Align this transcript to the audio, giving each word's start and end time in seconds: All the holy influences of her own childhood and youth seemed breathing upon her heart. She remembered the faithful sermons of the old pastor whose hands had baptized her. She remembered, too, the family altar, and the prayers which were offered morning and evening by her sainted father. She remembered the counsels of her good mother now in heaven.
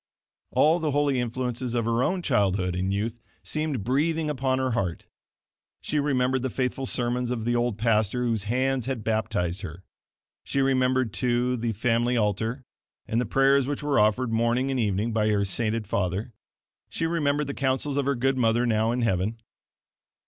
All 0.49 0.79
the 0.79 0.89
holy 0.89 1.19
influences 1.19 1.75
of 1.75 1.85
her 1.85 2.01
own 2.03 2.23
childhood 2.23 2.73
and 2.75 2.91
youth 2.91 3.21
seemed 3.43 3.83
breathing 3.83 4.31
upon 4.31 4.57
her 4.57 4.71
heart. 4.71 5.05
She 5.79 5.99
remembered 5.99 6.41
the 6.41 6.49
faithful 6.49 6.87
sermons 6.87 7.29
of 7.29 7.45
the 7.45 7.55
old 7.55 7.77
pastor 7.77 8.23
whose 8.23 8.45
hands 8.45 8.87
had 8.87 9.03
baptized 9.03 9.61
her. 9.61 9.83
She 10.43 10.59
remembered, 10.59 11.13
too, 11.13 11.55
the 11.55 11.73
family 11.73 12.17
altar, 12.17 12.63
and 13.07 13.21
the 13.21 13.27
prayers 13.27 13.67
which 13.67 13.83
were 13.83 13.99
offered 13.99 14.31
morning 14.31 14.71
and 14.71 14.79
evening 14.79 15.13
by 15.13 15.29
her 15.29 15.45
sainted 15.45 15.85
father. 15.85 16.33
She 16.89 17.05
remembered 17.05 17.45
the 17.45 17.53
counsels 17.53 17.95
of 17.97 18.07
her 18.07 18.15
good 18.15 18.37
mother 18.39 18.65
now 18.65 18.91
in 18.91 19.01
heaven. 19.03 19.37